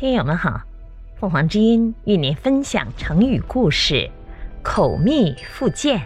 [0.00, 0.62] 听友们好，
[1.18, 4.08] 凤凰之音与您分享成语故事
[4.64, 6.00] “口蜜腹剑”。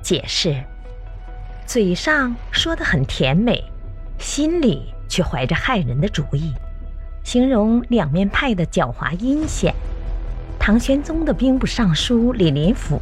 [0.00, 0.54] 解释：
[1.66, 3.64] 嘴上说的很甜美，
[4.20, 6.54] 心里却怀着害人的主意，
[7.24, 9.74] 形容两面派的狡猾阴险。
[10.56, 13.00] 唐玄宗的兵部尚书李林甫，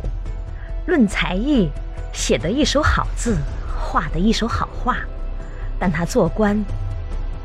[0.86, 1.68] 论才艺，
[2.14, 3.36] 写得一手好字，
[3.78, 4.96] 画得一手好画，
[5.78, 6.58] 但他做官。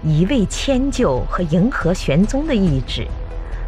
[0.05, 3.07] 一味迁就和迎合玄宗的意志，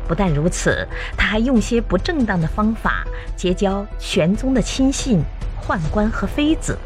[0.05, 0.85] 不但如此，
[1.15, 3.05] 他还用些不正当的方法
[3.37, 5.23] 结交玄宗的亲信、
[5.65, 6.77] 宦官和妃子，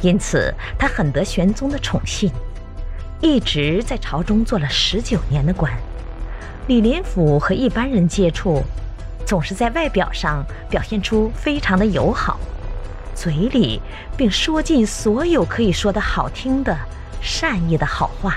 [0.00, 2.30] 因此他很得玄宗的宠信，
[3.20, 5.72] 一直在朝中做了十九年的官。
[6.68, 8.62] 李林甫和一般人接触，
[9.26, 12.38] 总是在外表上表现出非常的友好，
[13.12, 13.80] 嘴里
[14.16, 16.76] 并说尽所有可以说的好听的、
[17.20, 18.36] 善意的好话。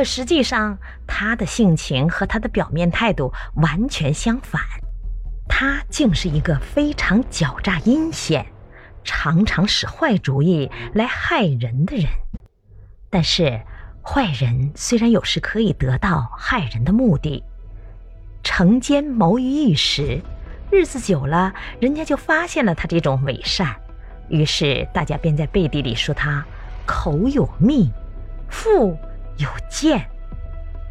[0.00, 4.58] 可实际上，他的性情和他的表面态度完全相反，
[5.46, 8.46] 他竟是一个非常狡诈阴险、
[9.04, 12.06] 常常使坏主意来害人的人。
[13.10, 13.60] 但是，
[14.02, 17.44] 坏人虽然有时可以得到害人的目的，
[18.42, 20.22] 成奸谋于一时，
[20.70, 23.76] 日子久了，人家就发现了他这种伪善，
[24.30, 26.42] 于是大家便在背地里说他
[26.86, 27.92] 口有蜜，
[28.48, 28.96] 腹。
[29.40, 30.06] 有剑，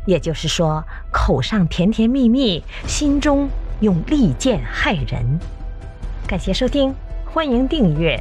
[0.08, 3.48] 也就是说，口上甜甜蜜蜜，心中
[3.80, 5.24] 用利剑害人。
[6.28, 6.92] 感谢收听，
[7.32, 8.20] 欢迎订阅，